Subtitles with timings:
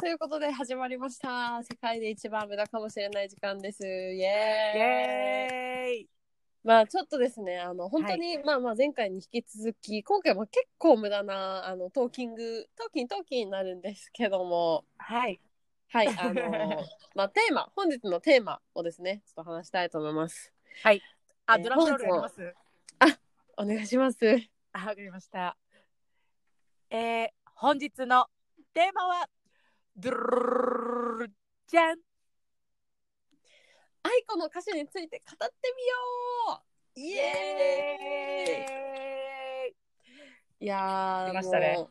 [0.00, 1.62] ということで始まりました。
[1.62, 3.84] 世界で一番無駄かもしれない時間です。
[3.84, 6.08] イエーイ
[6.64, 15.38] まあちょっとですね、あの本当に、まあまあ前回に引き続き、今回も結構無駄なあのトーキング、トーキントーキンになるんですけども、はい。
[15.88, 20.50] はい、あの まあテーマ、本日のテーマをですね、ちょっと話したいと思います。
[20.82, 21.02] はい。
[21.44, 22.54] あ、えードラムロールやります？
[23.58, 24.18] お願いします。
[24.72, 25.58] あ、わかりました。
[26.88, 28.28] えー、本日の
[28.72, 29.28] テーマは、
[30.00, 31.32] ドゥルルルルル
[31.66, 31.98] じゃん
[34.02, 36.62] 愛子の歌詞について語ってみよ
[36.96, 39.70] うイエー
[40.62, 41.88] イいやー出ましたねもう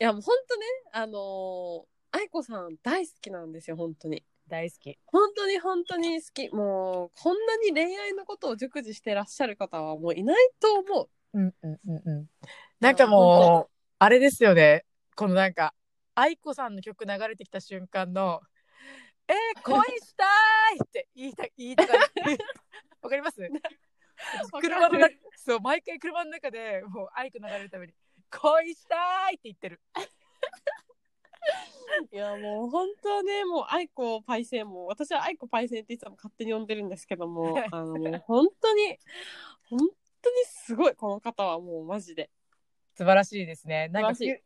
[0.00, 1.84] いやもう本当ねあのー
[2.16, 4.96] 愛子さん大好きなんですよ本当に大好き。
[5.06, 12.26] 本当に本当に好きもうこんなに恋愛のことを熟知してらっしゃる方はもういないと思ううんうんうんうん。
[12.78, 14.84] なんかもう、あれですよね。
[15.16, 15.74] このなんか、
[16.14, 18.40] 愛子さんの曲流れてきた瞬間の、
[19.28, 20.24] えー、恋した
[20.74, 22.30] いって言いた 言いたかった。
[23.02, 23.40] わかります？
[24.60, 27.94] 車の中、そう、毎回車の中でもう愛子流れるために、
[28.30, 29.80] 恋したいって言ってる。
[32.10, 38.98] いやもう本当ねもう愛子パイセンも私は愛子パイセンっていつも勝手に呼んでるんですけどもあのもう本当に
[39.68, 39.78] 本
[40.22, 42.30] 当にすごいこの方はもうマジで
[42.94, 43.88] 素晴らしいですね。
[43.88, 44.42] なんか素晴らし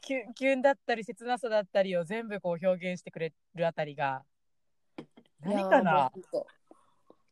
[0.00, 4.22] キュキュキュンだったり切なさだったりを全部こう表現してくれるあたりが
[5.40, 6.12] 何かな？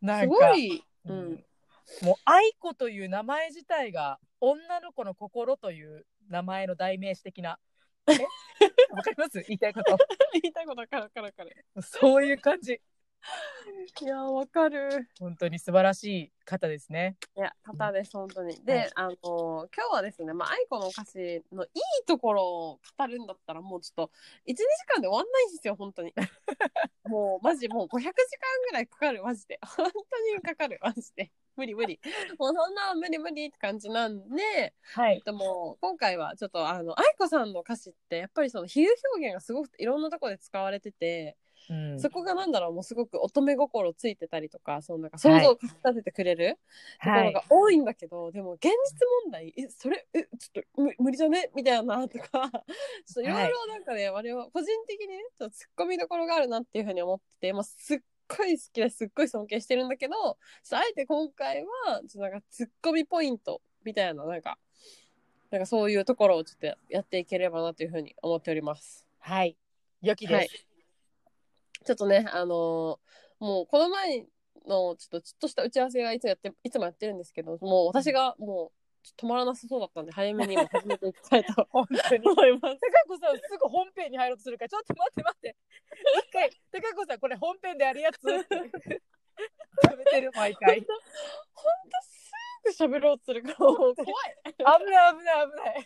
[0.00, 1.44] なんかごい、ううんん、
[2.02, 7.58] もう愛子という名前自体が女の子の心という名前の代名詞的な。
[8.08, 8.12] え？
[8.92, 9.40] わかります？
[9.46, 9.96] 言いたいこと。
[10.42, 11.56] 言いたいことわかるわかるわかる。
[11.82, 12.80] そういう感じ。
[14.02, 15.08] いやわかる。
[15.18, 17.16] 本当に素晴らしい方ですね。
[17.36, 18.56] いや方です本当に。
[18.64, 18.90] で、はい。
[18.94, 24.12] あの今日はですねまあ愛子の歌詞のいいところを語るんだったらもうちょっと
[24.46, 26.12] 12時間で終わんないんですよ本当に。
[27.04, 28.12] もうマジもう500時間
[28.70, 29.58] ぐらいかかるマジで。
[29.62, 31.30] 本当にかかるマジで。
[31.56, 32.00] 無理無理。
[32.38, 35.20] もうそんな無理無理って感じなんではい。
[35.24, 41.36] でも今回はちょっとあの愛子さんの歌詞ってやっぱりその比喩表現がすごくいろんなところで使われてて、
[41.72, 46.58] うんそこがなんだろうもうすごく乙女心ついてたりとかそのなんか想像をかき立ててくれる
[47.02, 48.70] ところが多いんだけど、でも現実
[49.24, 51.50] 問題えそれえちょっとむ無理じゃね？
[51.54, 52.52] みたいなとか ちょっ
[53.14, 60.14] といろいろなんかね、我々個人的にねちょっと突っ込みどころがあるなっていうふうに思ってて、まあ、すっごい好きですっごい尊敬してるんだけど
[60.72, 64.58] あえて今回はちょっとなんか突っ込みポイントみたいななんか
[65.50, 69.06] なんかそういうところをちょっとやっていければなというふうに思っております。
[69.18, 69.56] はい。
[70.00, 70.34] 良きです。
[70.34, 70.71] はい
[71.84, 73.12] ちょっとね、あのー
[73.42, 74.24] もうこの前
[74.68, 78.74] のちょっとちょっとした打ち合わせがいつもやっていつもやってるんですけど、もう私がもう
[79.20, 82.28] 止まらなさそうだったんで、早めに今始めていきたいと 本当に。
[82.28, 82.78] 思います。
[83.08, 85.56] 高子さんすぐ本編に入ろうとするからちょっと待って待って。
[86.28, 88.28] 一回高子さんこれ本編でやるやつって。
[90.20, 90.80] る毎回。
[90.80, 90.94] 危ほ
[91.62, 92.00] んと
[92.70, 93.94] すぐ喋ろうとするから、怖い。
[93.94, 94.02] な
[94.52, 95.32] い危ない危な
[95.72, 95.84] い。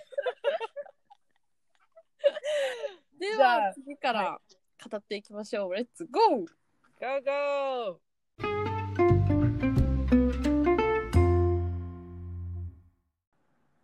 [3.19, 4.41] では、次から
[4.89, 5.75] 語っていきましょう。
[5.75, 8.01] レッツゴー Go go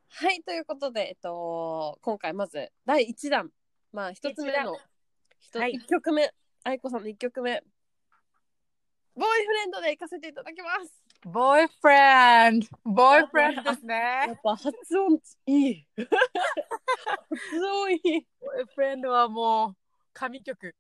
[0.08, 3.50] はい、ということで、えっと、今回まず第1弾。
[3.92, 4.78] まあ、一つ目の、
[5.40, 6.32] 一はい1曲目、
[6.64, 7.62] 愛子さんの1曲目、
[9.14, 11.02] ボーイフレンドで行かせていただきます。
[11.24, 13.94] ボーイフレンドボーイフレンドですね
[14.26, 15.86] やっぱ発音いい。
[15.96, 16.08] 発
[17.64, 18.16] 音いい。
[18.16, 19.76] いボーイフレンドはもう
[20.14, 20.74] 神曲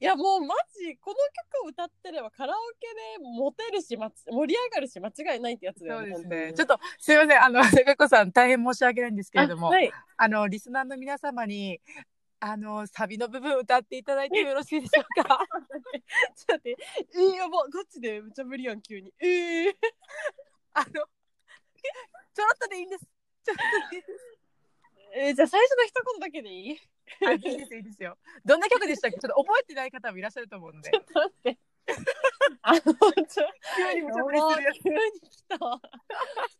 [0.00, 1.16] やもうマジこの
[1.60, 2.86] 曲を歌ってればカラオケ
[3.18, 6.52] でモテるしまち盛り上がるし間違いないってやつだよね。
[6.54, 9.80] ちょっとすいませんあの 高子さん大変申し訳ないんですけれどもあ、あは
[10.26, 10.30] い。
[10.30, 11.80] のリスナーの皆様に
[12.40, 15.38] あのサビの部分歌っていただいてもよろしいでしょうか？
[16.36, 16.76] ちょっと待って。
[17.14, 19.12] えー、やばガチでめっちゃ無理やん急に。
[19.20, 19.74] えー、
[20.74, 23.06] あのちょろっとでいいんです
[23.44, 24.35] ちょろっとでいいです
[25.18, 26.80] えー、じゃあ最初の一言だけでいい？
[27.26, 28.18] あいいですいいですよ。
[28.44, 29.16] どんな曲でしたっけ？
[29.20, 31.00] ちょっと覚えてない方もいらっしゃると思うのでちょ。
[31.00, 31.58] っと待って。
[32.62, 34.98] あの、ちょ、急に無茶ぶりするやつ急に
[35.30, 35.80] 来たわ。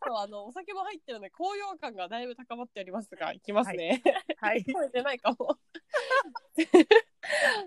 [0.06, 4.03] そう、あの、お酒も入ってるので、高揚感がだいぶ高まっておりますが、いきますね。
[4.38, 4.62] はい。
[4.67, 5.59] 聞こえてないかも。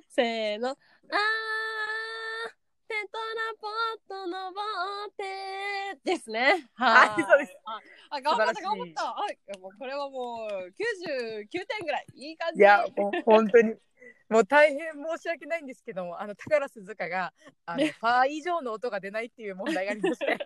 [0.07, 0.69] せーの。
[0.69, 0.77] あー、
[2.89, 4.55] テトラポット登
[5.07, 6.67] ってですね。
[6.73, 9.03] はいそうですあ、あ頑張った頑張った。
[9.13, 12.05] はい、もうこれはもう99点ぐらい。
[12.15, 12.61] いい感じ。
[12.61, 13.75] いやもう本当に。
[14.27, 17.31] もう大変申し訳ないんですけども、あの宝鈴鹿が
[17.67, 20.37] あのファー以上の音が出ないっていう問題がありまして、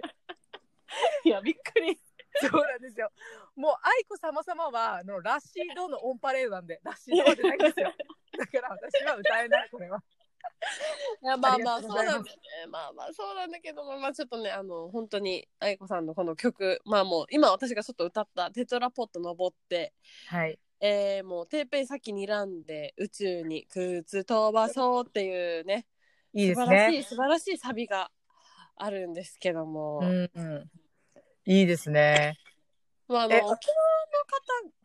[1.23, 1.97] いや、びっくり。
[2.41, 3.09] そうなんですよ。
[3.55, 7.93] もう愛子様様はあのラッシードのオンパレードなんで、ラッシードは出ないんですよ。
[8.37, 10.03] だから私は歌えないこれは。
[11.23, 12.31] いやまあまあそうなんだよね
[12.69, 19.93] まあまあそうなんだけどまあちょっとねあの本当に愛子さんのこの曲まあもう今私がちょっと歌った「テトラポット登って」
[20.27, 20.59] はい。
[20.85, 25.87] えー、もうてっぺん先にらんで宇宙に靴飛ばそうっていうね
[26.33, 27.03] いいです素晴らしいね。
[27.03, 28.11] 素晴らしいサビが
[28.75, 30.71] あるんですけども、うんうん。
[31.45, 32.37] いいですね。
[33.07, 33.67] まあ、あのえ沖縄の方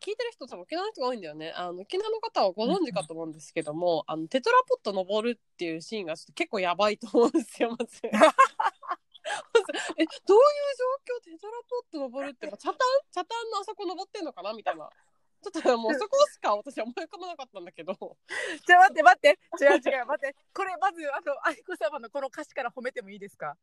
[0.03, 8.01] 聞いてる人多分沖縄の人が多いんだよねあの沖縄の方はご存知かと思うんですけども、あのテトラポット登るっていうシーンがちょっと結構やばいと思うんですよまず。
[9.97, 10.43] えどういう
[10.75, 10.85] 状
[11.15, 12.77] 況テトラポット登るってまあ茶炭
[13.11, 14.89] 茶炭のあそこ登ってんのかなみたいな
[15.41, 17.93] ちょっともうそこしか私は思い浮かばなかったんだけど
[18.65, 19.39] じゃあ待って待って。
[19.61, 20.35] 違う違う待って。
[20.53, 23.55] これまずあの愛子様のこの歌詞から褒めてもいいですか。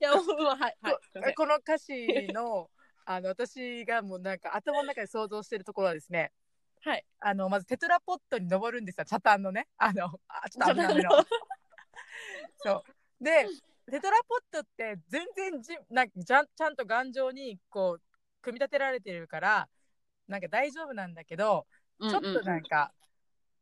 [0.00, 2.70] いやもうまあはいはいこの歌詞の
[3.10, 6.30] あの私がもうなんか頭の中で想像してるところはですね。
[6.82, 9.06] はいあのまずテトラポットに登るんですよ。
[9.06, 9.66] 茶炭のね。
[9.78, 11.12] あのあちょっと危ない危ない。
[12.58, 12.84] そ
[13.18, 13.24] う。
[13.24, 13.46] で、
[13.90, 18.02] テトラポットって全然じなんかちゃんちゃんと頑丈にこう
[18.42, 19.70] 組み立てられてるから
[20.28, 21.66] なんか大丈夫なんだけど、
[21.98, 22.92] ちょっとなんか、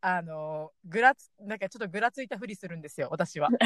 [0.00, 3.48] あのぐらつなんかちょっとぐらついたふりするんですよ私は。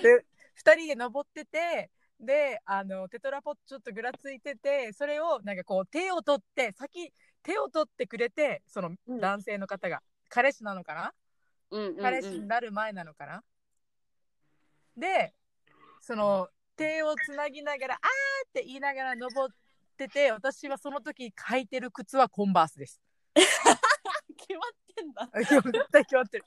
[0.00, 0.24] で
[0.64, 7.12] 2人で登っててであのテトラポットちょっとぐらついててそれをなんかこう手を取って先
[7.42, 9.20] 手を取ってくれてそのうん。
[9.20, 11.12] 男性の方が、彼氏なのかな？
[11.70, 12.02] うんうんうん。
[12.02, 13.42] 彼氏になる前なのかな、
[14.96, 15.34] で
[16.00, 18.00] その手をつなぎながら「あー」
[18.48, 19.54] って言いながら登っ
[19.96, 23.00] てて私はその時履いてる靴はコンバースです。
[23.34, 25.28] 決まってんだ。
[25.38, 26.44] 絶対決まってる。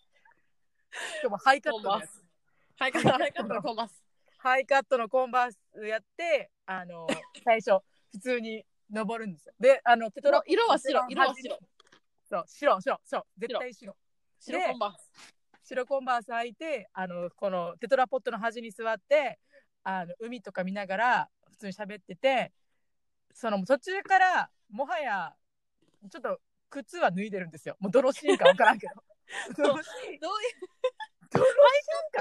[1.19, 2.23] しかもハイカットのやつ。
[2.79, 4.06] はいはいはいカットのコンバース
[4.47, 7.05] ハイカットのコンバースやって、あの、
[7.43, 9.53] 最初、普通に登るんですよ。
[9.59, 11.59] で、あの、テトラ色は白色は白。
[12.29, 13.27] そう、白、白、白。
[13.37, 13.97] 絶対白。
[14.39, 15.11] 白コンバース
[15.63, 19.39] 白コンバース履いて、あの、このテトラポットの端に座って、
[19.83, 22.53] あの、海とか見ながら、普通に喋ってて、
[23.33, 25.35] その途中から、もはや、
[26.09, 26.39] ちょっと、
[26.69, 27.75] 靴は脱いでるんですよ。
[27.79, 28.93] もうどういうシーンか分からんけど。
[29.63, 31.51] どういうシ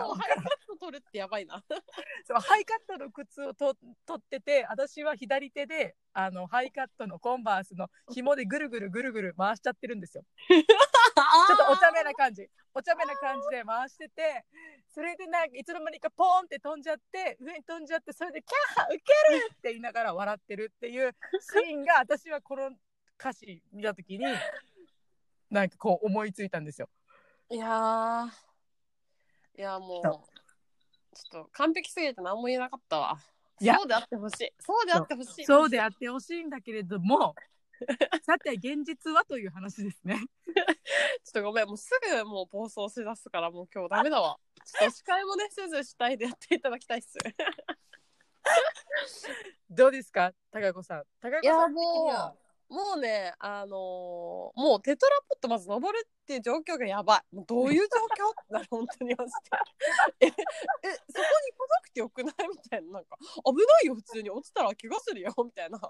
[0.00, 1.62] ーンかハイカット取るってやばいな。
[2.26, 3.74] そうハイカットの靴をと
[4.06, 10.24] 取ってて私は左手であのハイカットのコンバースの紐でぐるぐるぐるぐる回しちゃってるんですよ。
[10.48, 14.44] ちょっとお茶目な感じお茶目な感じで回してて
[14.88, 22.70] それでなんかいつの間にかポーンって飛んじゃって上に飛んじゃってそれでキャーウケるって言いながら笑ってるっていう シーンが私はこの
[23.18, 24.24] 歌詞見た時に
[25.50, 26.90] なんかこう思いついたんですよ。
[27.48, 28.45] いやー。
[29.58, 30.22] いやもう、ちょ
[31.14, 33.18] そっと完璧すぎて何も言えなかったわ。
[33.58, 34.52] いやそうであってほしい。
[34.60, 35.44] そうであってほしい。
[35.44, 37.34] そうであってほしいんだけれども
[38.22, 40.16] さて現実はという話ですね。
[40.16, 44.38] ちょっとごめん、もうすぐもう暴走しだすから、もう今日ダメだわ。
[44.64, 47.18] ちょっと司会もね、すず主体でやっていただきたいっす。
[49.70, 50.32] どうですか？
[50.50, 51.04] 高子さん。
[51.20, 52.34] 高子いやさん的には
[52.68, 57.36] もうね、あのーもうテトラポットまず登るっていう状況がやばい。
[57.36, 58.30] もうどういう状況？
[58.30, 59.32] ってなる、本当にマジ
[60.20, 60.26] で。
[60.26, 60.40] え、 え、そこ
[60.82, 60.92] に
[61.52, 62.48] 来なくてよくない？
[62.48, 65.80] みたいな、なんか、危ないよ、普通に落ちたら怪我するよ、みたいな、っ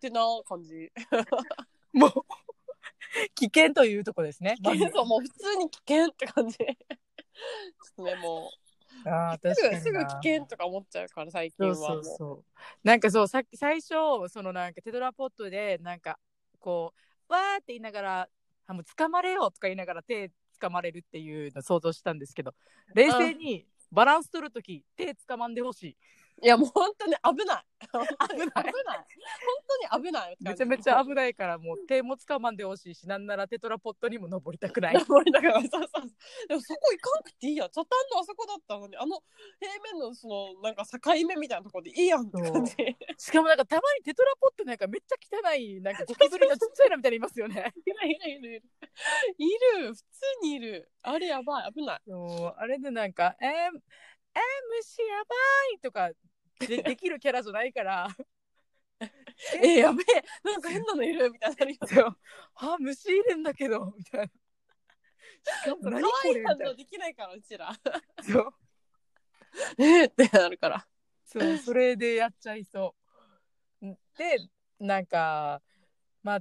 [0.00, 0.92] てな感じ。
[1.92, 2.12] もう
[3.34, 4.56] 危険というとこですね。
[4.62, 6.56] まずそう、もう普通に危険って感じ。
[6.58, 6.74] ちょっ
[7.96, 8.50] とね、も
[9.06, 12.00] あ すぐ、すぐ危険とか思っちゃうから、最近そはもう。
[12.00, 12.44] うそうそう。
[12.82, 13.94] なんかそうさっき最初
[14.28, 16.18] そのなんかテトラポットでなんか
[16.58, 16.92] こ
[17.28, 18.28] うわーって言いながら
[18.66, 20.30] あもう掴まれよとか言いながら手
[20.60, 22.54] 掴まれるっていうの想像したんですけど
[22.94, 25.96] 冷静にバランス取るとき手掴まんでほしい。
[26.42, 27.64] いや、もう本当に危ない。
[27.80, 28.06] 危ない。
[28.28, 28.50] 危ない。
[28.54, 28.72] 本
[29.90, 30.36] 当に危ない。
[30.40, 34.94] めちゃめちゃ危ないからもう手も掴まんでほしいしなんならテトラポットにも登りたくない。
[34.94, 36.10] 登りながら、そうそうそう。
[36.48, 37.68] でもそこ行かんくていいや。
[37.68, 39.22] 茶炭のあそこだったのに、あの
[39.60, 42.74] 平面のその、なんか境目みたいなところでいいやんって感じ。
[43.18, 45.16] しかもなんかたまにテトラポットなんかめっちゃ
[45.50, 47.72] 汚いなんかゴキブリのちっちゃいのみたいにいますよね。
[47.86, 48.62] いるいるいるいる。
[49.38, 49.46] い
[49.82, 49.94] る。
[49.94, 50.04] 普通
[50.42, 50.90] にいる。
[51.02, 51.72] あれやばい。
[51.72, 52.00] 危ない。
[52.06, 53.70] そうあれでなんか「えー、えー、
[54.78, 55.34] 虫やば
[55.74, 56.10] い」とか
[56.66, 58.08] でできるキャラじゃないから
[59.62, 60.24] えやべえ。
[60.44, 62.18] なんか変なのいるみたいになるよ。
[62.56, 64.26] あ虫いるんだけどみたいな。
[64.26, 64.30] し
[65.64, 66.40] かも可何これ？
[66.40, 67.72] みたいな動できないから、うちら。
[68.22, 68.54] そう
[69.82, 70.04] え？
[70.04, 70.86] ーってなるから。
[71.24, 72.94] そうそれでやっちゃいそ
[73.80, 73.86] う。
[74.18, 74.36] で
[74.78, 75.62] なんか
[76.22, 76.40] まあ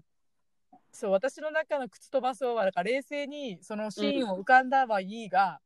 [0.91, 5.61] そう私の中の靴飛ばそうはだから冷静にそのシーンを浮かんだはいいが、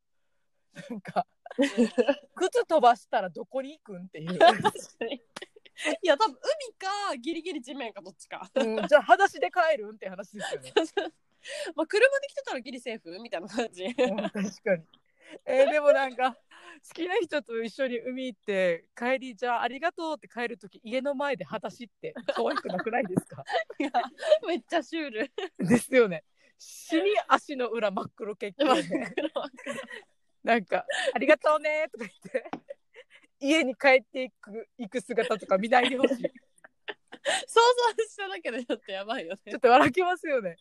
[0.90, 1.26] なんか
[2.36, 4.34] 靴 飛ばしたらどこに行くんっていう。
[6.02, 8.50] いや、多分海か、ギリギリ地面かどっちか。
[8.56, 10.72] うん、じゃあ裸足で帰るんって話ですよね。
[11.76, 13.84] まあ車で来てたらギリセーフみたいな感じ。
[13.86, 14.32] うん確
[14.64, 14.84] かに。
[15.46, 16.40] えーでもなんか好
[16.94, 23.44] きな人と一緒に海行って帰りじゃあありがとうって帰る時家の前で裸足って可愛くなくないですか？
[23.80, 23.92] いや
[24.48, 25.32] めっちゃシュール。
[25.60, 26.24] ですよね。
[26.58, 29.14] 死に足の裏真っ黒結構ね。
[30.44, 32.52] なんか「ありがとうね」とか言って
[33.40, 36.16] 家に帰っていく行く姿とか見ないでほしい。
[37.48, 37.62] 想
[37.98, 39.60] 像しただけでちょっとやばいよねちょっ。
[39.60, 40.58] と笑けますよね。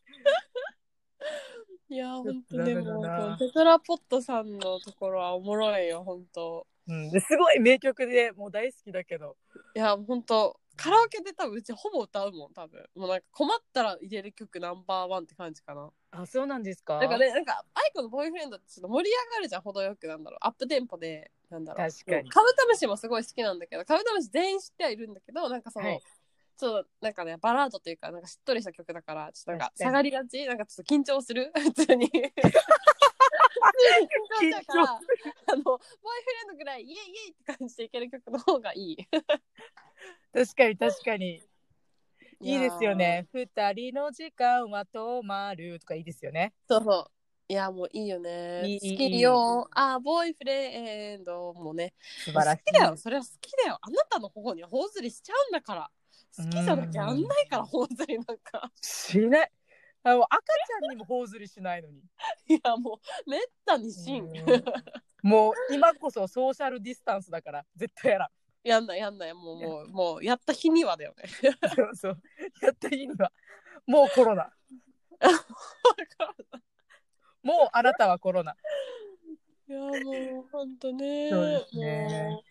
[1.89, 6.67] いや本ちょっと当でもテトラポットさんのところはおもろいよ本当。
[6.89, 9.37] うん、ですごい名曲でもう大好きだけど。
[9.75, 12.85] いや本当カラオケで多分うちほぼ歌うもん多分。
[12.95, 15.91] もうなんか困ったら入れる曲ナンバーワンって感じかな。
[16.11, 16.99] あそうなんですか？
[16.99, 20.39] だからねなんかアイコのボーイフレンドってちょっと盛り上がるじゃん程よくなんだろう。
[20.41, 21.91] アップテンポでなんだろう。
[21.91, 22.31] 確かに。
[22.31, 26.01] カブトムシもすごい好きなんだけどカブトムシ全員知ってはいるんだけどなんかその、はい。
[26.59, 32.11] ちょっとなんかねバラードというかなんかしっとりした曲だからちょっとなんか下がりがちなんかちょっと緊張する普通に
[33.53, 35.01] 緊張しちゃうから
[35.53, 39.09] あのボーイフレンドぐらいイエイイエイって感じでいける曲の方がいい。
[40.33, 41.43] 確かに確かに。
[42.41, 43.29] いいですよね。
[43.33, 46.53] 二人の時間は止まるとかいいですよね。
[46.69, 47.11] そうそう。
[47.49, 48.63] いやもういいよね。
[48.67, 49.69] いい好きよ。
[49.73, 51.93] あボーイフレンドもね。
[52.25, 52.63] 素晴らしい。
[52.65, 52.97] 好きだよ。
[52.97, 53.79] それは好きだよ。
[53.81, 55.91] あなたの頬には頬ずりしちゃうんだから。
[56.37, 58.73] 好きじゃなきゃあんないから頬ずりなんか。
[58.81, 59.51] しない。
[60.05, 61.99] あの赤ちゃんにも頬ずりしないのに。
[62.49, 64.65] いやもうめったにしんうん
[65.23, 68.29] もう今こそソーシャルディスタンスだから絶対やらん。
[68.65, 71.25] やんないやんないもうもうもうやった日にはだよね
[71.75, 72.23] そうそう。
[72.61, 73.33] やった日には
[73.87, 74.53] もうコロナ。
[77.43, 78.57] もうあなたはコロナ。
[79.69, 79.93] いやもう
[80.51, 82.43] ほんとねそうですね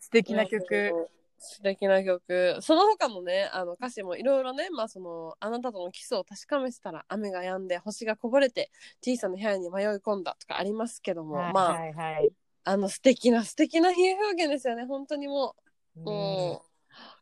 [0.00, 1.08] 素敵な曲。
[1.38, 2.58] 素敵な曲。
[2.60, 8.70] その他のねあの歌詞もいろいろねまあそのあなたとのキスを確かめてたら雨が止んで星がこぼれて
[9.02, 12.30] 小さな部屋に迷い込んだとかありますけども、はいまあはいはい。
[12.64, 15.54] あの素敵な素敵な比喩表現ですよね本当にも
[15.96, 16.00] う。
[16.00, 16.68] もう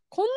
[0.08, 0.30] こんな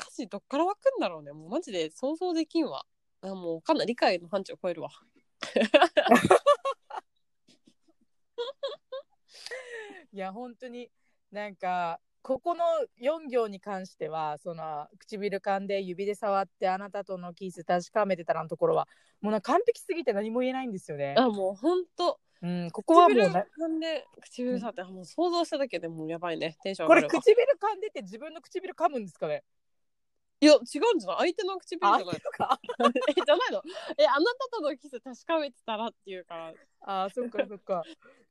[0.00, 1.32] 歌詞どっから湧くんだろうね。
[1.32, 2.84] もうマジで想像できんわ。
[3.22, 4.90] あもうかなり理解の範疇を超えるわ。
[10.12, 10.90] いや本当に
[11.30, 12.64] なんかここの
[13.00, 18.88] 4行に関してはその唇噛んで指で触ってあなたとのキス確かめてたらのところは
[19.20, 21.14] もうなんか完璧すぎて何も言えないんですよね。
[21.16, 23.46] あもう本当うん、ここはもう唇ね。
[23.56, 26.56] 噛んで唇さってもう想像しただけでもうやばいね。
[26.64, 27.22] テンションこれ上がるわ。
[27.22, 29.44] 唇噛んでて自分の唇噛むんですかね？
[30.40, 31.32] いや違うんじゃない？
[31.32, 32.04] 相手の唇じゃあない。
[32.04, 32.60] か
[33.08, 33.62] えじゃないの？
[33.98, 36.52] えあなたとのキス確かめてたらっていうから。
[36.80, 37.84] あそっかそっか。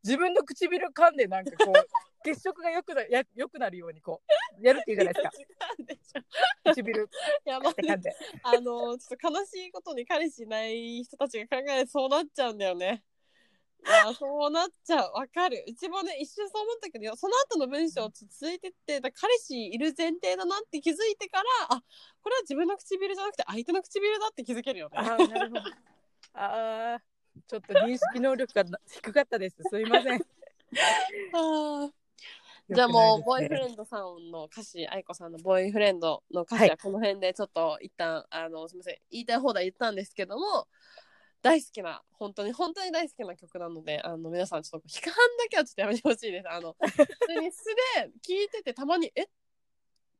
[0.03, 1.87] 自分の唇噛んでなんかこう
[2.25, 4.21] 血色がよくなやよくなるようにこ
[4.59, 5.31] うやるっていうじゃないですか。
[5.77, 7.09] 違うでしょ唇。
[7.45, 7.71] やばい。
[7.71, 8.15] って噛んで。
[8.43, 13.03] あのちょっと悲しいことに彼氏いない人たちが考えてそうなっちゃうんだよね。
[13.85, 15.11] いやそうなっちゃう。
[15.13, 15.63] わかる。
[15.67, 21.83] うちもね一瞬そう思ったけどその後の文章続いてってだ彼氏いる前提だなって気づいてからあ
[22.23, 24.97] これは自分の唇じゃなくて相手の唇だって気づけるよね。
[24.97, 25.61] あーなるほど。
[26.33, 27.15] あー
[27.47, 29.57] ちょっと認識能力が低かったです。
[29.69, 30.21] すいません。
[31.33, 32.04] あー
[32.69, 40.67] じゃあもうボーイフレンドさんの歌詞愛子さんのボーイフレンドの歌詞はこの辺でちょっと一旦あのすみません言いたい放題言ったんですけども
[41.43, 46.49] 大好きな本当に本当に大好きな曲なのであの皆さんちょっと批判だけはちょっとやめてほしいです。
[46.49, 47.05] あの普通
[47.39, 47.63] に素
[47.97, 49.27] で聞いててたまにえっ？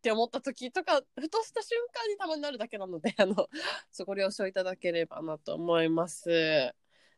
[0.03, 3.47] て思った時とかふとした瞬間にたまになるだけなのであの
[3.91, 6.29] そご了承いただければなと思います。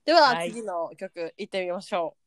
[0.06, 0.52] では、はい。
[0.52, 2.27] 次の曲いってみましょう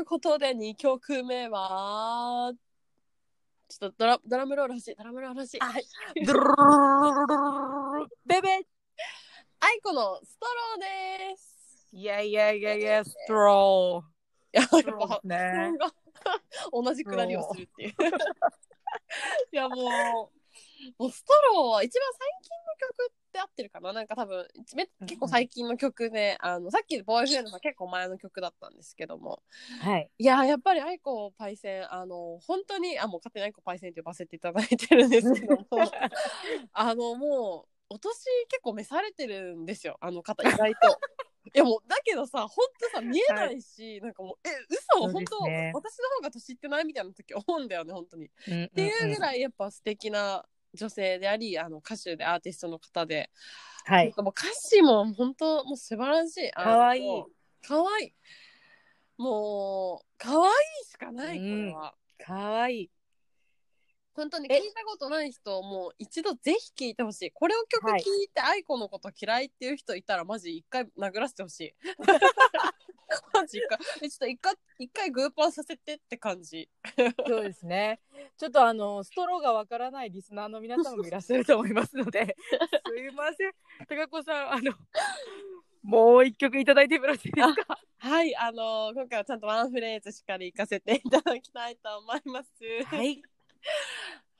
[0.00, 2.54] ということで2曲目は
[3.68, 5.60] ちょっとドラドラムロール欲しいドラムロール欲しい。
[5.60, 5.84] はい、
[6.24, 8.48] ドロロベベ
[9.60, 14.58] アイコのストローですいやいやいやいや、ストロー。
[14.58, 15.72] やっぱ、ね、
[16.72, 17.90] 同じくなりをするっていう。
[17.92, 17.94] い
[19.54, 19.76] やもう、
[20.96, 23.92] もうストローは一番最近の曲って合ってるかな？
[23.92, 29.42] なんか多分、め結構最近の曲で、あの、さっきのボーイフレンドが結構前の曲だったんですけども、
[29.80, 30.10] はい。
[30.18, 35.66] いやーやっぱり愛子パイセンあの本当にあもう勝手に愛子パイセンって呼ばせていただいてるんですけども。
[36.72, 38.14] あのもうお年
[38.48, 39.96] 結構召されてるんですよ。
[40.00, 40.98] あの方意外と。
[41.54, 45.08] いやもうだけどさ本当さ見えないし、なんかもうえ嘘？
[45.10, 48.26] 本当、私の方が年いってないみたいな時思うんだよね本当に。
[48.26, 53.30] っっていうぐらいやっぱ素敵な女性でありあの歌手でアーティストの方で、
[53.84, 56.50] はいなんかもう歌詞も本当もう素晴らしい。
[56.54, 57.24] あのかわいい。
[57.66, 58.12] かわいい。
[59.16, 60.50] もう、かわい
[60.82, 61.94] いしかない、これは。
[62.18, 71.74] かわいいこ本当に聞いたことない人もう一度ぜひ聞いてほしいこれを曲聞いて愛子のこと嫌いっていう人いたらマジ一回殴らせてほしい
[73.32, 76.68] マジ一回えちょっと一回一回グーパーさせてって感じ
[77.26, 78.00] そうですね。
[78.38, 82.36] ちょっとあのストローがわからないリスナーの皆さんもいらっしゃると思いますので、
[82.86, 83.52] すいません。
[83.88, 84.72] 高子さん、あの
[85.82, 87.78] もう一曲いただいてもよろしいですか？
[87.98, 92.50] はいあの今回はちゃんとワンフレーズしっかり行かせていただきたいと思います
[92.86, 93.22] はい。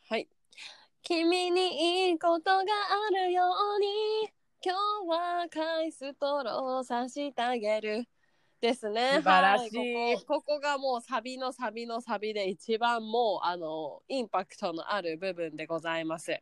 [0.08, 0.28] はい。
[1.02, 2.64] 君にいいことがあ
[3.14, 3.44] るよ
[3.76, 4.30] うに、
[4.62, 8.06] 今日はカイストローをさしてあげる。
[8.60, 9.14] ですね。
[9.16, 16.38] 素晴らしいはいここここがもうサビのサビのサビで一番もう、あの、インパクトのある部分でございます。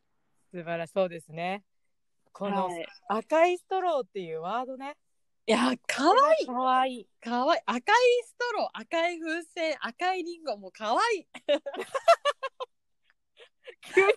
[0.53, 1.63] 素晴らしそうですね。
[2.33, 4.97] このはい、赤いストローっていうワードね。
[5.47, 6.47] いや、かわいい。
[6.47, 7.09] かわいい。
[7.21, 7.63] かわいい。
[7.67, 11.27] 赤いストロー、赤い風船、赤いリンゴもかわいい。
[13.95, 14.09] 急に。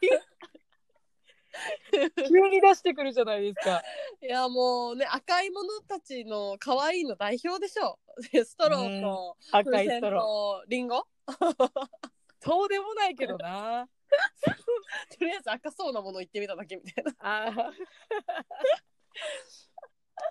[2.27, 3.81] 急に出してくるじゃないですか。
[4.21, 10.63] いやもうね赤いものたちの可愛いの代表でしょストローと赤いストロー。
[10.63, 11.05] とリンゴ？
[12.39, 13.87] そうでもないけどな。
[15.17, 17.13] とりあえず赤そうなもの言ってみただけみたいな。
[17.19, 17.71] あ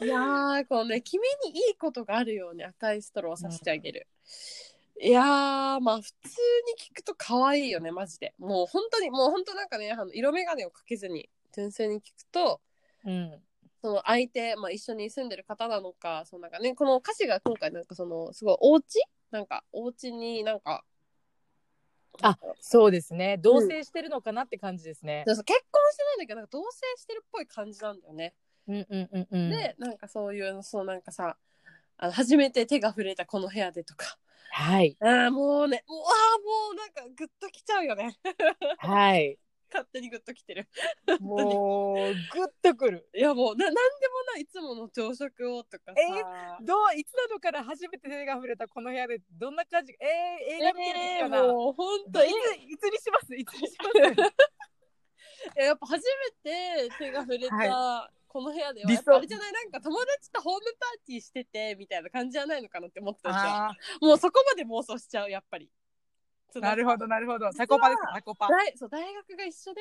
[0.02, 4.06] いやーこうね君にいいことがあるように赤いストローをさせてあげる。
[5.02, 8.34] いやーまあ普通に聞くと可愛いよねマジで。
[8.38, 12.60] もう本当にもう本当なんかねあの色眼鏡をかけずに純粋に聞くと
[13.06, 13.42] うん。
[13.80, 18.84] その相手、まあ、一緒に住んでる方なのかそのなんかねこの歌詞が今回なんかそのすごいお家？
[19.30, 20.84] なんかお家になんか
[22.20, 23.38] あそうですね。
[23.38, 25.24] 同棲してるのかなって感じですね。
[25.26, 26.62] そうそう結婚してないんだけどなんか同棲
[26.98, 28.34] してるっぽい感じなんだよね。
[28.68, 29.50] うんうんうんうん。
[29.50, 31.38] でなんかそういうそうなんかさ
[31.96, 34.18] あの初めて手が触れたこの部屋でとか
[34.52, 34.96] はい。
[35.00, 38.16] あーもうねもうあーもうなんかグッときちゃうよね。
[38.78, 39.38] はい。
[39.72, 40.68] 勝手にグッときてる。
[41.20, 43.08] もう、ぐっとくる。
[43.14, 46.58] いやもうななんでもないいつもの朝食をとかさ。
[46.60, 49.92] どう、いつなのから初めて手が触れたこの部屋で、どんな感じ？
[50.00, 53.36] えー、映画見てる時えーかな、もう本当いつ、いつにします？
[53.36, 53.90] いつにしま
[54.24, 54.32] す？
[55.56, 56.02] いややっぱ初
[56.44, 65.68] めて手が触れた、はこの部屋では理想やっぱあれじゃないなんか友達とホームパーティーしててみたいな感じじゃないのかなって思ってたじゃんあもうそこまで妄想しちゃうやっぱり
[66.54, 67.52] あ、なるほど、なるほど。
[67.52, 68.46] タコパです、タコパ。
[68.46, 69.80] は大そう大学が一緒で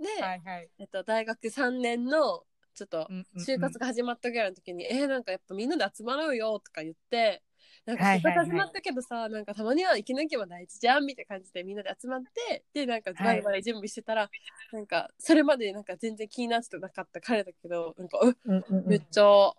[0.00, 0.70] で、いはい。
[0.78, 7.42] えっと、大学3年のちょっとうんうんうん就活が始まったぐらいの時に、えーなんかやっぱみんなで集まろうよとか言って
[7.88, 14.28] なんか就はいはいはい活始まったけどさ、なんかたまには息抜きも大事じゃんみたいな感じでみんなで集まってでなんかバリバリ準備してたら、
[14.72, 19.52] なんかそれまでなんか全然気になってなかった彼だけどなんかううんうんうんめっちゃ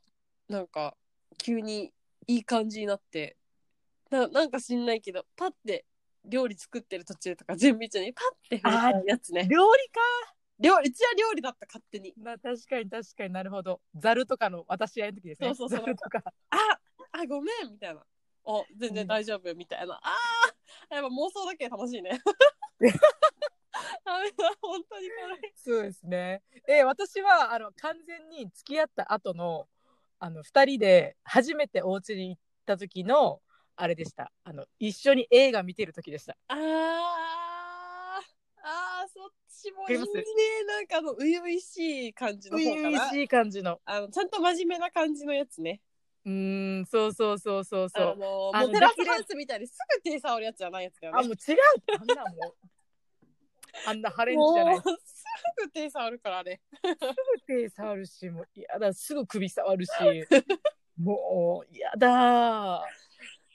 [0.48, 0.96] なんか
[1.40, 1.92] 急に
[2.28, 3.36] いい感じになって
[4.12, 5.86] ななんか知んないけどパッて
[6.24, 10.02] 料理作ってる途中とか準備中にパッて触れたやつね料理か。
[10.60, 13.80] 料理うちは料理だった勝手にまあ、確かに確かになるほど。
[13.96, 15.56] ザルとかの渡し合いの時ですね。
[15.56, 16.22] そうそうそうとか。
[16.50, 16.58] あ
[17.14, 18.02] あごめんみたいな
[18.52, 22.20] あ全然大丈夫みたいな、あーやっぱ妄想だけで楽しいね。
[24.04, 26.42] ダメだ本当にこれそうですね。
[26.68, 29.68] え私はあの完全に付き合った後の
[30.18, 33.42] あの二人で初めてお家に行った時の
[33.76, 34.32] あれでした。
[34.44, 36.36] あの一緒に映画見てる時でした。
[36.48, 36.58] あー。
[36.58, 39.30] あーそっ
[39.62, 40.04] ちもいいね。
[40.68, 42.90] なんかあの初々しい感じの初方かな。
[43.00, 43.80] 々しい感じの。
[43.86, 45.82] あのちゃんと真面目な感じのやつね
[46.30, 48.18] うーん、そうそうそうそうそあう。
[48.18, 51.58] のあのもうテラスハウスみたいにすぐ手触るやつじゃないやつだよあ、ねもう違う。
[52.00, 52.56] あんなもう。
[53.88, 54.76] あんなハレンチじゃない。
[54.76, 55.24] もうす
[55.58, 56.88] ぐ手触るからあれす
[57.48, 58.94] ぐ手触るし、もう嫌だ。
[58.94, 59.90] すぐ首触るし。
[61.02, 62.86] もう嫌だ。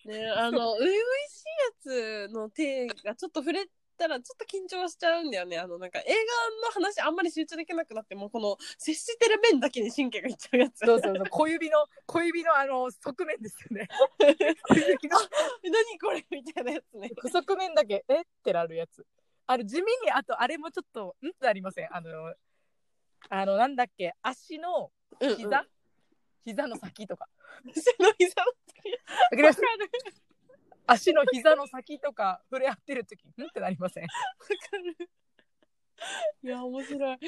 [0.06, 1.44] ねあの初々し
[1.90, 11.26] いやつの手がちょっと触れたらちょっと緊張しちゃうんだよねあのなんか映画の話あんまり集中できなくなってもうこの接してる面だけに神経がいっちゃうやつそうそうそう。
[11.30, 13.88] 小指の、小指のあの、側面ですよね。
[14.68, 15.18] 小指の
[15.62, 19.06] 何これみたいなやつね側面だけ、えってなるやつ。
[19.46, 21.28] あの、地味に、あと、あれもちょっと、ん？
[21.28, 21.94] ってなりません。
[21.94, 22.34] あの、
[23.28, 25.66] あの、なんだっけ、足のうん膝、
[26.44, 27.28] 膝の先とか。
[27.72, 29.60] 背の膝のわかります？
[30.86, 34.04] 足の膝の先とか触れ合ってる時んってなりません？
[34.04, 35.08] わかる。
[36.42, 37.18] いや面白い。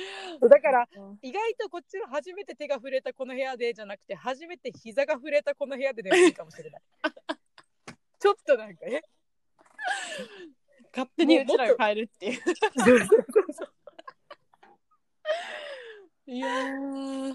[0.40, 0.88] だから
[1.22, 6.82] 意外とこっちの初めて手が触れたこの部屋でじゃなくて初めて膝が触れたこの部屋ででもいいかもしれない。
[8.18, 9.02] ちょっとなんかえ？
[10.92, 12.40] 勝手にうちらが変えるっていう。
[16.28, 17.25] いやー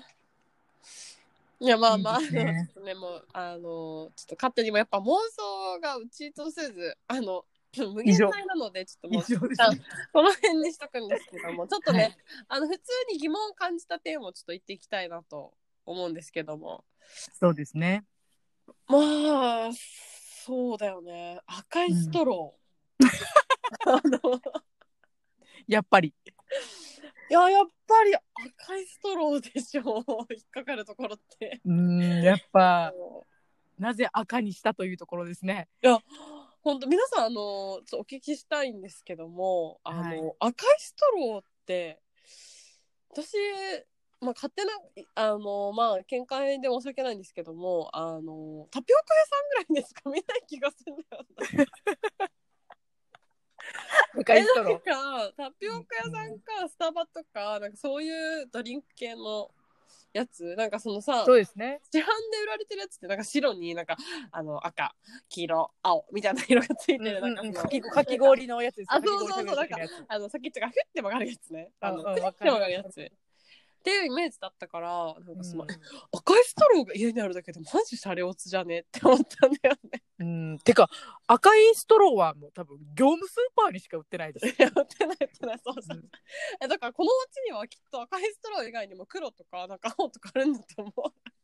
[1.61, 7.45] いやまあまあいいですねちょっとねもうあのちょっと勝手にもやっぱ妄想が打ちとせずあの
[7.77, 9.71] 無限大なので、ちょっともう、一旦
[10.11, 12.17] この辺にしとくんですけども、ちょっとね、はい
[12.49, 12.81] あの、普通
[13.13, 15.53] に疑問を感じた点をちょっと言っていきたいなと
[15.85, 16.83] 思うんですけども。
[17.39, 18.03] そうですね。
[18.87, 19.69] まあ、
[20.45, 21.39] そうだよね。
[21.45, 23.07] 赤いストロー。
[23.87, 24.41] あの、
[25.67, 26.13] やっぱり。
[27.31, 30.03] いや、やっぱり赤いストローでしょう。
[30.35, 31.61] 引っかかるところって。
[31.63, 32.93] うん、やっぱ、
[33.79, 35.69] なぜ赤にしたというところですね。
[35.81, 35.97] いや、
[36.61, 42.01] 本当皆さん、あの、ちょっとお聞きしたいんですけども、あの、はい赤いストローって、
[43.11, 43.37] 私、
[44.19, 44.71] まあ、勝手な、
[45.15, 50.09] あの、まあ、見解で申し訳ないんですけども、あの、タピオカ屋さんぐらいでしか？
[50.09, 51.25] 見ない気がするんだよ
[51.57, 51.65] な。
[54.19, 59.49] 赤いストロえなんかタピオカ屋さんかスタバとかなんかそういうドリンク系の
[60.13, 60.55] やつ？
[60.57, 61.25] なんかそのさー。
[61.25, 61.79] そうですね。
[61.89, 62.07] 市販で
[62.43, 63.95] 売られてるやつってなんか白になんか
[64.31, 64.93] あの赤
[65.29, 68.87] 黄色青みたいな色がついてる、なんかそのかきかき氷のやつです。
[68.91, 70.05] あそうそうそうかき氷食べる時のやつ。
[70.09, 71.49] あの先っちょがフッて曲がるやつ。
[71.51, 73.11] ねあのうんうんフッて曲がるやつ
[73.81, 75.69] っていうイメージだったからなんかその、うん。
[76.13, 80.03] 赤いストローが家にあるだけでマジシャレオツじゃねって思ったんだよね。
[80.19, 80.87] うん、てか
[81.25, 84.47] 赤いストローはもう多分業務スーパーにしか売ってないです。
[84.47, 86.05] いや売ってない売ってないそうそう、うん。
[86.63, 90.93] えだからこの街にはきっと赤いストロー以外にも黒とかなんか青とかあるんだと思う。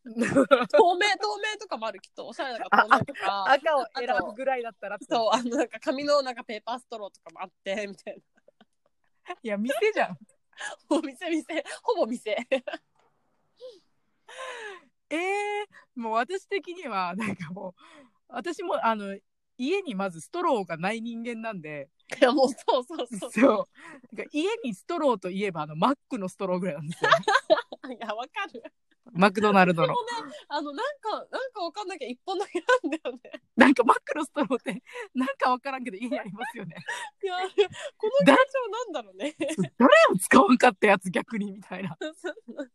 [0.13, 3.52] 透明透明とかもあるきっとおしゃれな透明とか。
[3.52, 8.21] 赤を選ぶぐらいだったらそうあのなんか紙のなんかペーパーストローとかもあってみたい
[9.41, 10.17] いや店じゃん。
[10.89, 11.63] な お店店。
[11.84, 12.36] ほぼ店。
[15.10, 15.20] えー、
[15.96, 17.82] もう私的にはなんかもう
[18.28, 19.17] 私もあの
[19.58, 21.89] 家にまずストローがない人間なんで。
[22.22, 23.32] いやもうそうそうそう。
[23.32, 23.67] そう。
[24.15, 27.10] なんか家にストローといえばあのマックのストローぐらいなんですよ
[27.91, 28.63] いやわかる。
[29.13, 29.88] マクドナルドの。
[29.89, 29.93] ね
[30.50, 33.27] あのなんかなんかわかんなきゃ一本だけなんだよね
[33.58, 34.82] なんかマックのストローって
[35.15, 36.76] なんかわからんけど家にありますよね。
[37.24, 37.36] いや
[37.98, 39.36] この現状なんだろうね。
[39.78, 41.98] 誰を使わんかったやつ逆にみたいな。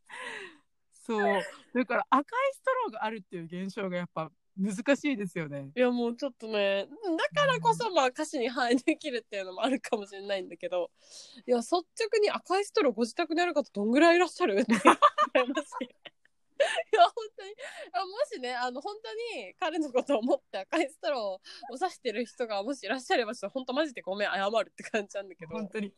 [0.93, 1.43] そう。
[1.75, 5.71] だから赤いストローがあるっていう現象がやっぱ難しいですよね。
[5.75, 6.87] いやもうちょっとね
[7.35, 10.91] だからこそまあ歌詞に反映できるっていうのもあるかもしれないんだけど
[11.47, 14.61] いや率直に赤いストローご自宅にある方どんぐらいいらっしゃる？
[14.61, 14.75] って
[15.41, 15.89] 思いますい
[16.93, 17.55] や本当に。
[17.93, 25.53] あもしねあの本当に彼のことを思って赤いストローを指してる人がもしいらっしゃればちょっと本当マジでごめん謝るって感じなんだけど。
[25.53, 25.93] 本当に。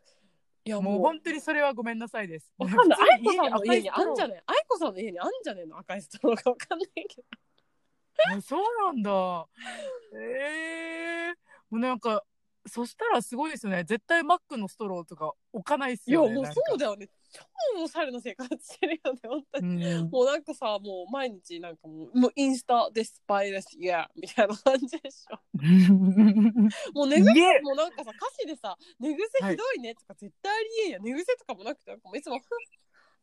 [0.66, 2.50] いやもう本当にそれはごめんなさいです。
[2.56, 2.98] わかんない。
[3.00, 7.26] 愛子さんの赤家にあんじゃね愛子さんの家にあんじゃねえの赤いストローがわかんないけど
[8.36, 9.46] あそうなんだ。
[10.16, 11.34] ええ
[11.70, 12.22] もうなんか、
[12.66, 13.84] そしたらすごいですよね。
[13.84, 16.34] 絶対マックのストローとか置かないっすいやよね。
[16.34, 17.42] もうそうだよね超
[17.82, 25.38] おしゃれな生活してるよね本当にうんもうなんかさ、もう毎日なんかもう、もうインスタでスパイです、いや、みたいな感じでしょ。
[26.94, 32.38] もう寝癖もなんかさ、歌詞でさ、寝癖ひどいねとか絶対ありえんや、寝癖とかもなくて、なんかもういつも、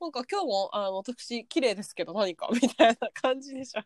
[0.02, 3.82] なんか今日も、あの、私、綺麗ですけど何かみたいな感じでしょ。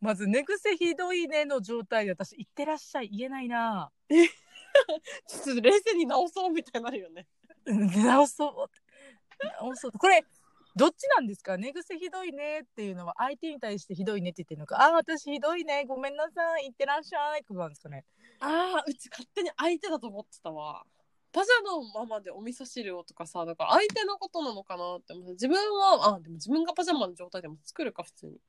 [0.00, 3.90] まず寝癖ひどいねの状態で私、行ってらっしゃい言えないな。
[4.08, 7.26] ちょっと冷静に直そうみたいになるよね。
[7.66, 8.70] 直そう。
[9.60, 9.92] 直そう。
[9.92, 10.24] これ、
[10.76, 11.56] どっちなんですか？
[11.56, 18.04] 寝癖ひどいねっていうのは相手に対してひどいねって言ってるのか、あ、私ひどいね、ごめんなさい、行ってらっしゃいってことなんですかね。
[18.40, 20.86] ああ、うち勝手に相手だと思ってたわ。
[21.32, 28.40] パジャのままでお味噌汁をとかさ、だから相手のことなのかなって思って、自分は、あ、でも自分がパジャマの状態でも作るか、普通に。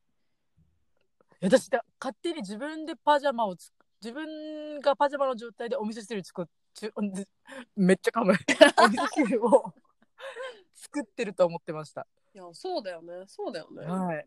[1.41, 3.71] 私だ勝手に自分でパジャマをつ
[4.01, 6.91] 自分がパジャマの状態でお味噌汁作っち
[7.75, 8.33] めっちゃ噛む
[8.81, 9.73] お味噌汁を
[10.73, 12.07] 作ってると思ってました。
[12.33, 13.25] いや、そうだよね。
[13.27, 13.85] そうだよね。
[13.85, 14.25] はい。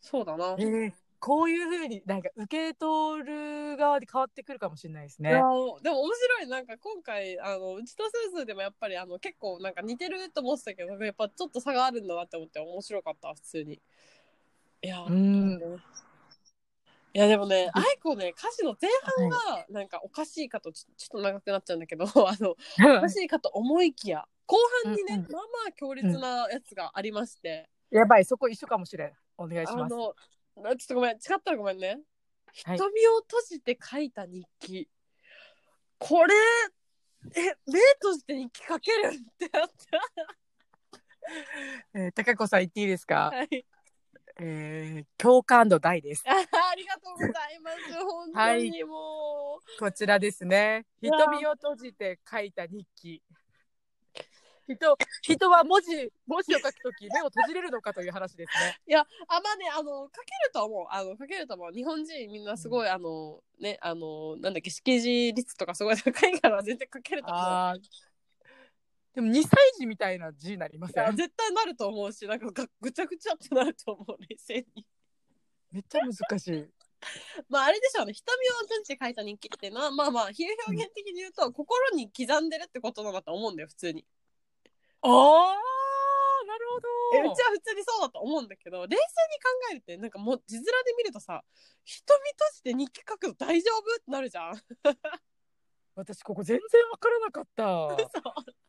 [0.00, 0.56] そうだな。
[0.58, 5.30] えーこういうふうになんか受け取る側で変わってくるかもしれないですね。
[5.30, 13.80] でも面白いなんか今回あのうちとスースーでもやっぱりあの結構なんか似てると思ってたけどやっぱちょっと差があるんだなって思って面白かった普通に
[14.80, 15.58] いや、うん。
[17.14, 22.56] いやでもね愛子ね歌詞の前半がなんかおかしいかとちょちょっと長くなっちゃうんだけど あのお
[23.00, 25.30] かしいかと思いきや後半にね、うんうん。
[25.30, 29.12] まあまあ強烈なやつがありまして、やばい、そこ一緒かもしれん。
[29.36, 29.94] お願いします。
[29.94, 30.16] あの
[30.64, 32.00] あちょっとごめん違ったらごめんね。
[32.64, 32.78] はい。
[32.78, 34.88] 瞳を閉じて書いた日記、
[35.98, 36.34] これ
[37.34, 39.70] え目閉じて日記書けるってなっ
[41.94, 43.66] えー、高子さん言っていいですか、たはい
[44.40, 46.22] えー、共感度大です。
[46.26, 50.86] あありがとうございます本当にもこちらですね。
[51.00, 53.22] 瞳を閉じて書いた日記。
[54.68, 58.76] う、人人は文字文字を書くとき目を閉じれるのかという話ですね。
[58.86, 59.04] いや、あ、
[59.40, 60.86] まあね、あの、書けると思う。
[60.90, 61.72] あの、書けると思う。
[61.72, 67.80] 日本人みんなすごい、あの、ね、あの、なんだっけ、識字率とかすごい高いから全然書けると思う。
[69.14, 71.16] でも2歳児みたいな字になりません？
[71.16, 74.86] 絶対なると思うし、なんかがぐちゃぐちゃってなると思う、冷静に。
[75.72, 76.66] めっちゃ難しい。
[77.48, 78.12] まあ、あれでしょうね。
[78.12, 84.04] 瞳を閉じて書いた日記っていうのは、まあまあ、比喩表現的に言うと、心に刻んでるってことなんだと思うんだよ、普通に。
[85.02, 85.54] ああ
[86.46, 86.66] なる
[87.12, 87.34] ほえうど。
[87.36, 89.06] ちは普通にそうだと思うんだけど冷静に考
[89.70, 91.44] えるってなんかもう字面で見るとさ
[91.84, 93.94] 瞳閉じて日記書くの大丈夫？
[93.96, 94.62] ってなるじゃん。
[95.94, 97.64] 私ここ全然わからなかった。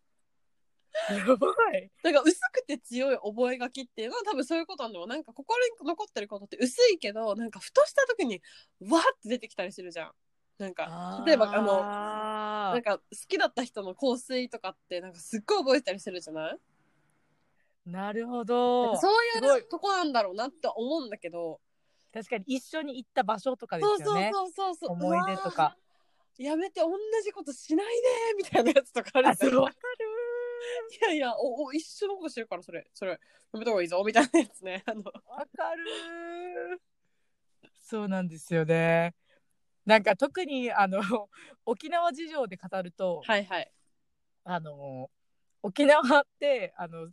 [1.08, 1.92] そ うやばい。
[2.04, 8.42] だから薄くて強い覚書きっていうのは多分そういうことなんだよなんか心に残ってることって薄いけどなんかふとした時に
[8.82, 10.14] わーって出てきたりするじゃん。
[10.58, 16.60] なんか例えばあのあなんか好きだった人の香水とかってなんかすっごい覚えてたりするじゃない？
[17.86, 18.98] なるほなんどか。
[19.00, 21.62] そういいうとこなんだろうなって思うんだけど
[22.14, 24.32] 確かに一緒に行った場所とかでそうそうすよね。
[24.34, 25.78] そうそうそう思い出とか。
[26.38, 26.90] やめて同
[27.24, 29.60] じことしないでみたいなやつとかあるすごい。
[29.60, 29.76] わか
[31.02, 33.18] いやいやおお一緒のことしてるからそれそれや
[33.54, 35.12] めた方がいいぞみたいなやつねあのる。
[35.28, 36.82] わかる。
[37.82, 39.16] そうなんですよね。
[39.86, 41.00] なんか特にあの
[41.66, 43.72] 沖縄事情で語ると、はいはい
[44.44, 45.10] あの
[45.62, 47.10] 沖縄ってあの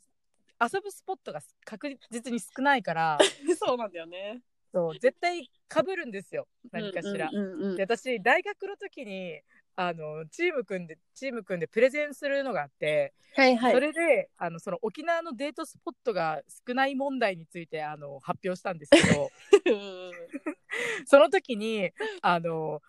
[0.61, 3.19] 遊ぶスポットが確実に少ないから、
[3.59, 6.47] そうなんだよねそう絶対被るんですよ。
[6.71, 7.31] 何かしら。
[7.33, 9.41] うんうんうんで私大学の時に
[9.77, 13.73] あのチーム組んでチーム組んでプレゼンするのがあって、はいはい。
[13.73, 19.31] それであのその沖縄のデートスポットが少ない問題についてあの発表したんですけど
[21.07, 21.91] その時に
[22.23, 22.81] あの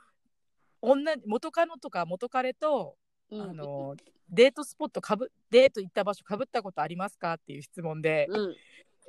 [0.81, 2.95] 女元カノとか元彼と、
[3.29, 3.41] うん。
[3.41, 3.95] あの
[4.29, 8.55] デートスポットかぶデート行った場所かぶったことありますかっていう質問で、うん。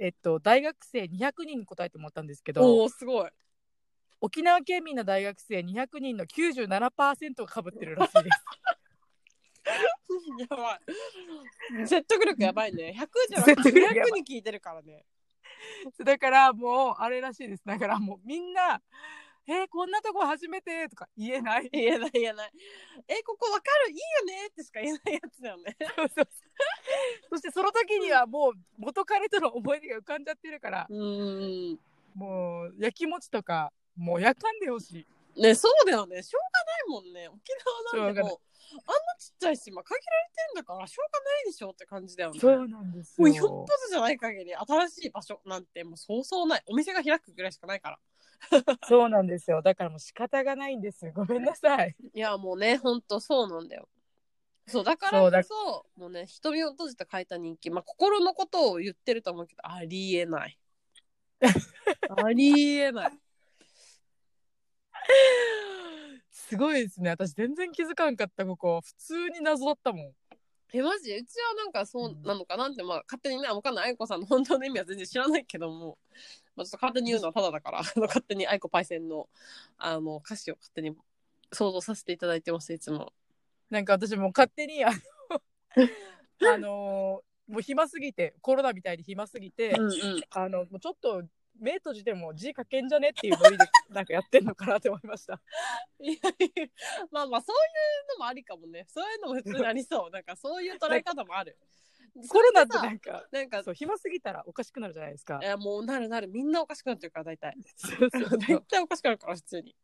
[0.00, 3.30] えっと、大学生200人に答えてもらったんですけおどおすごい
[4.20, 8.44] 沖縄県民の大学生200人の97%がかぶってるらしいです。
[10.50, 11.86] やばい。
[11.86, 12.94] 説得力やばいね。
[12.98, 15.04] 100じゃなくて説得力やば200に聞いてるからね。
[15.98, 17.62] だからもうあれらしいです。
[17.64, 18.80] だからもうみんな
[19.46, 21.68] 「えーこんなとこ初めて」とか言えない。
[21.70, 22.52] 言えない言えない
[23.08, 23.90] えここわかる？
[23.92, 25.76] いいよねってしか言えないやつだよね。
[25.96, 26.28] そうそう
[27.30, 31.78] そしてその時にはもう元彼との思い出が浮かんじゃってるからうん。
[32.14, 35.06] もう焼き餅とかもう焼かんでほし
[35.36, 35.40] い。
[35.40, 36.42] ねそうだよねしょう
[36.90, 37.38] がないもんね沖
[37.94, 38.40] 縄なんてもう
[38.72, 43.28] あんなちっちゃいし、まあ、限られてんだからしょうがないでしょって感じだよねそうなんですよ。
[43.28, 47.98] もうよっぽどじゃない限り新しい場所なんてもうそうそうないお店が開くぐらいしかないから
[48.86, 49.62] そうなんですよ。
[49.62, 51.10] だからもう仕方がないんです。
[51.12, 51.96] ごめんなさい。
[52.14, 53.88] いやもうねほんとそうなんだよ
[54.68, 55.48] そうだからそうだこ
[55.96, 60.58] そもうね瞳を閉じて書いた日記まあ心のことを言ってると思うけどありえない
[62.08, 63.18] ありえない
[66.30, 67.10] すごいですね。
[67.10, 68.80] 私全然気づかんかったここ。
[68.80, 70.12] 普通に謎だったもん。
[70.72, 71.14] えマジ？
[71.14, 75.98] うちはなんかそうなのかなって、まあ勝手にねわかんない愛子さんの本当の意味は全然知らないけども、
[76.56, 79.28] まあ、ちょっと勝手に言うのはただだからあの勝手に愛子パイセンの
[79.78, 80.94] あの歌詞を勝手に
[81.52, 83.12] 想像させていただいてますいつも
[83.70, 84.96] なんか私もう勝手にあの
[86.54, 89.92] あのーもう暇すぎてコロナみたいに暇すぎて、うんうん
[90.28, 91.22] あのもうちょっと
[91.58, 95.40] 目閉じても字書けんじゃねっていうノリでなんかやってんのかなって思いました。
[96.00, 96.66] いやいや
[97.10, 98.86] まあまあそういうのもありかもね。
[98.88, 100.10] そういうのも普通にありそう。
[100.10, 101.56] なんかそういう捉え方もある。
[102.28, 105.38] コロナってなんかなんかそう暇すぎたらおかしくなるじゃないですか。
[105.42, 105.44] い。
[105.44, 106.28] やもうなるなる。
[106.28, 107.56] みんなおかしくなってるから大体。
[107.76, 109.76] そうそうそ大う体おかしくなるから普通に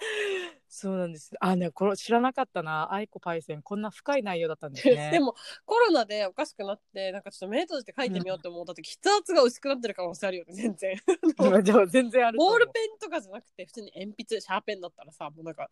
[0.72, 1.34] そうなんです。
[1.40, 2.92] あねこれ知らなかったな。
[2.92, 5.10] 愛子パイセンこんな深い内容だったんですね。
[5.12, 5.34] でも
[5.66, 10.96] コロナでおかしくなってなんかちょっと目閉じて書いてみようと思った時、筆圧が薄くなってる可能性あるよね全然
[11.90, 15.68] 全然あるボールペンとかじゃなくて普通に鉛筆シャーペンだったらさもうなんか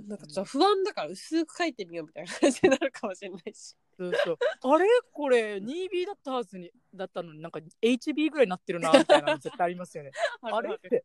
[0.00, 4.38] なんかちょっと不安だから薄く書いてみようみたいな感じになるかもしれないしそうそう。
[4.62, 4.88] あれ？
[5.12, 10.10] これ 2B だったはずにだったのになんか HB ぐらいになってるなみたいなの絶対ありますよね。
[10.42, 11.04] あれって。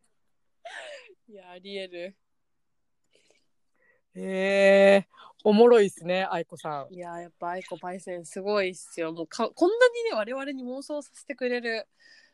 [1.28, 2.16] いやありえる
[4.16, 5.08] へえ
[5.44, 6.94] おもろいですね愛子さん。
[6.94, 9.14] いややっぱ愛子パイセンすごいっすよ。
[9.14, 11.88] もうかこんなにね我々に妄想させてくれる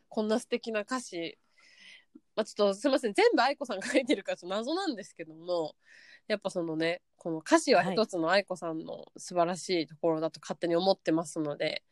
[0.08, 1.38] こんな素敵な歌詞。
[2.36, 3.14] まあ、ちょっとすみません。
[3.14, 5.76] 全部愛子さんが書いてるからちょっと謎なんですけども
[6.28, 11.84] やっぱそのねこの歌詞は一つの愛子さんの素晴らしいところだと勝手に思ってますので、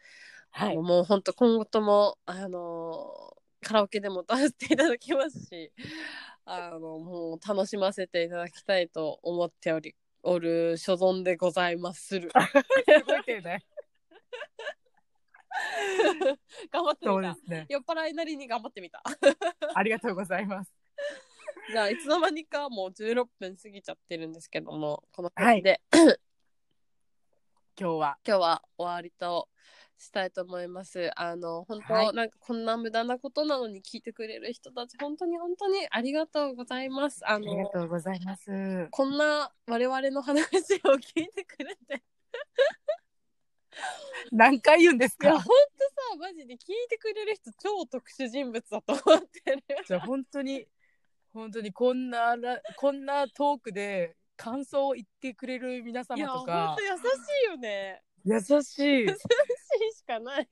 [0.51, 0.77] はい。
[0.77, 5.73] もう本当今後ともあのカラオケでも歌わせていただきますし
[6.51, 12.31] あのもう楽しませていただきたいと思っておりおる所存でございまする。
[12.31, 13.63] すごい丁寧。
[16.71, 17.65] 頑張ってみたね。
[17.69, 19.03] 酔っ払いなりに頑張ってみた。
[19.75, 20.73] ありがとうございます。
[21.71, 25.81] じゃあ、いつの間にかもう16分過ぎちゃってるんですけども、この感じで、
[27.79, 28.17] 今日は。
[28.25, 29.47] 今日は終わりと
[29.99, 31.11] したいと思います。
[31.15, 37.21] あの、本当、はいなんかこんな無駄なことなのに聞いてくれる人たち、本当に本当にありがとうございます。
[37.25, 38.87] あありがの、とうございます。
[38.91, 40.45] こんな我々の話を
[40.97, 42.03] 聞いてくれて。
[44.31, 45.53] 何回言うんですいや、かほんと
[46.11, 46.59] さ、マジで聞い
[46.89, 49.63] てくれる人超特殊人物だと思ってる。
[49.87, 50.67] じゃあ本当に
[51.33, 57.01] 本当にこんならこんなトークで感想を言ってくれる皆様とかと優し
[57.43, 58.01] いよね。
[58.25, 59.17] 優しい 優しいし
[60.09, 60.47] かない。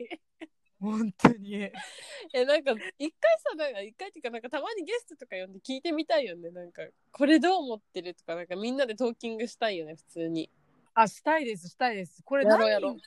[0.80, 1.56] 本当に
[2.34, 6.52] え、なんか、一回さ、なんか、一回っていうか、なんか、たまにゲストとか呼んで聞いてみたいよね。
[6.52, 10.52] なんか、これどう思ってるとか、なんか、みんなでトーキングしたいよね、普通に。
[10.94, 12.98] あしたいですしたいですこれ何やろうやろう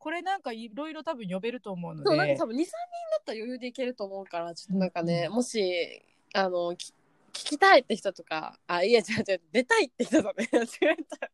[0.00, 6.02] これなんかいろいろ多分呼べると思うのそう、なんかで多分2、3人だったら余裕でいけると思うから、ちょっとなんかね、うもし、
[6.34, 6.92] あの、き
[7.32, 10.48] 聞きたいって人とか、あ、いや、違う違う、出たいって人だね。
[10.52, 11.30] 間 違えた。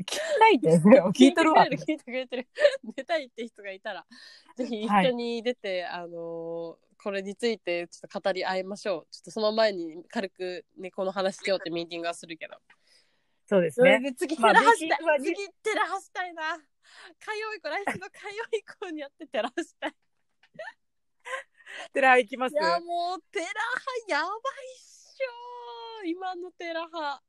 [0.00, 2.48] 聞きたいです聞いてるわ聞いてくれる、聞いてくれてる。
[2.96, 4.06] 出たいって人がいたら、
[4.56, 9.06] ぜひ一緒に出て、あのこれについてちょっと語り合いましょう。
[9.10, 12.56] ちょっとその前に軽くね、この話しようってミーティングはするけど。
[13.46, 16.34] そうですね次、テまあラハしたい。
[16.34, 16.56] な。
[17.18, 19.94] 火曜以降、来週の火曜以降にやってテラハしたい。
[21.92, 22.52] 寺行きます？
[22.52, 23.50] いや、もう、テラハ
[24.08, 24.36] やばいっ
[24.78, 27.22] しょ今のテラハ。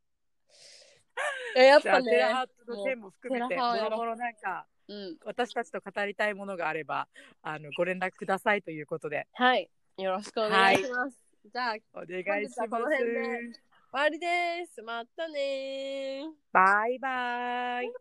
[1.56, 5.18] いややっぱね、ラハの件も含めてもろもろなんかうん。
[5.26, 7.08] 私たちと語りたいものがあれば
[7.42, 9.70] あのご連絡くださいということではい。
[9.98, 11.18] よろしくお願いします。
[11.46, 14.82] じゃあ、終お願いしますわりです。
[14.82, 16.32] またねー。
[16.54, 17.92] バイバイ